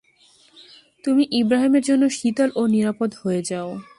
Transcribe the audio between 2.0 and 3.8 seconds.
শীতল ও নিরাপদ হয়ে যাও।